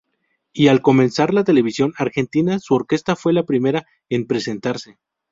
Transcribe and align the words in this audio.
Y 0.51 0.67
al 0.69 0.81
comenzar 0.81 1.31
la 1.31 1.43
televisión 1.43 1.93
argentina 1.95 2.57
su 2.57 2.73
orquesta 2.73 3.15
fue 3.15 3.33
la 3.33 3.43
primera 3.43 3.85
en 4.09 4.25
presentarse. 4.25 4.97